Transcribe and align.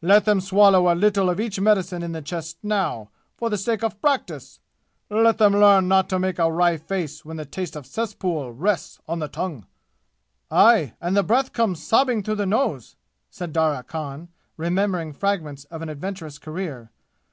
Let 0.00 0.26
them 0.26 0.40
swallow 0.40 0.92
a 0.92 0.94
little 0.94 1.28
of 1.28 1.40
each 1.40 1.58
medicine 1.58 2.04
in 2.04 2.12
the 2.12 2.22
chest 2.22 2.56
now, 2.62 3.10
for 3.36 3.50
the 3.50 3.58
sake 3.58 3.82
of 3.82 4.00
practise! 4.00 4.60
Let 5.10 5.38
them 5.38 5.54
learn 5.54 5.88
not 5.88 6.08
to 6.10 6.20
make 6.20 6.38
a 6.38 6.52
wry 6.52 6.76
face 6.76 7.24
when 7.24 7.36
the 7.36 7.44
taste 7.44 7.74
of 7.74 7.84
cess 7.84 8.14
pools 8.14 8.56
rests 8.56 9.00
on 9.08 9.18
the 9.18 9.26
tongue" 9.26 9.66
"Aye, 10.52 10.92
and 11.00 11.16
the 11.16 11.24
breath 11.24 11.52
comes 11.52 11.82
sobbing 11.82 12.22
through 12.22 12.36
the 12.36 12.46
nose!" 12.46 12.94
said 13.28 13.52
Darya 13.52 13.82
Khan, 13.82 14.28
remembering 14.56 15.12
fragments 15.12 15.64
of 15.64 15.82
an 15.82 15.88
adventurous 15.88 16.38
career. 16.38 16.92